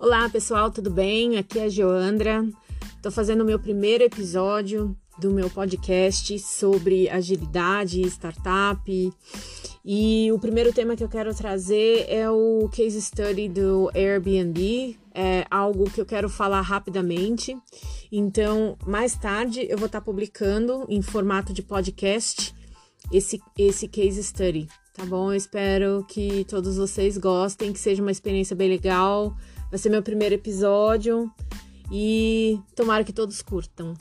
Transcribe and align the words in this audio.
Olá 0.00 0.28
pessoal, 0.28 0.70
tudo 0.70 0.90
bem? 0.90 1.38
Aqui 1.38 1.58
é 1.58 1.64
a 1.64 1.68
Joandra. 1.68 2.44
Estou 2.96 3.12
fazendo 3.12 3.42
o 3.42 3.44
meu 3.44 3.58
primeiro 3.58 4.02
episódio 4.02 4.96
do 5.18 5.30
meu 5.30 5.48
podcast 5.48 6.38
sobre 6.40 7.08
agilidade, 7.08 8.00
startup. 8.02 9.12
E 9.84 10.30
o 10.32 10.38
primeiro 10.38 10.72
tema 10.72 10.96
que 10.96 11.04
eu 11.04 11.08
quero 11.08 11.34
trazer 11.34 12.06
é 12.08 12.28
o 12.28 12.68
case 12.72 13.00
study 13.00 13.48
do 13.48 13.90
Airbnb. 13.94 14.96
É 15.14 15.44
algo 15.50 15.90
que 15.90 16.00
eu 16.00 16.06
quero 16.06 16.28
falar 16.28 16.62
rapidamente. 16.62 17.56
Então, 18.10 18.76
mais 18.86 19.14
tarde 19.14 19.66
eu 19.68 19.78
vou 19.78 19.86
estar 19.86 20.00
publicando 20.00 20.84
em 20.88 21.00
formato 21.00 21.52
de 21.52 21.62
podcast 21.62 22.54
esse, 23.12 23.40
esse 23.58 23.86
case 23.86 24.22
study, 24.22 24.66
tá 24.94 25.04
bom? 25.04 25.30
Eu 25.30 25.36
espero 25.36 26.04
que 26.08 26.44
todos 26.44 26.76
vocês 26.76 27.18
gostem, 27.18 27.72
que 27.72 27.78
seja 27.78 28.02
uma 28.02 28.10
experiência 28.10 28.56
bem 28.56 28.68
legal. 28.68 29.36
Vai 29.70 29.78
ser 29.78 29.90
meu 29.90 30.02
primeiro 30.02 30.34
episódio 30.34 31.30
e 31.90 32.58
tomara 32.74 33.04
que 33.04 33.12
todos 33.12 33.42
curtam. 33.42 33.94